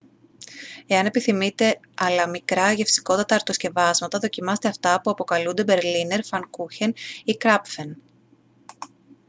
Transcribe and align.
εάν 0.87 1.05
επιθυμείτε 1.05 1.79
αλλά 1.97 2.27
μικρά 2.29 2.71
γευστικότατα 2.71 3.35
αρτοσκευάσματα 3.35 4.19
δοκιμάστε 4.19 4.67
αυτά 4.67 5.01
που 5.01 5.09
αποκαλούνται 5.09 5.63
μπερλίνερ 5.63 6.23
φανκούχεν 6.23 6.93
ή 7.23 7.33
κράπφεν 7.37 8.01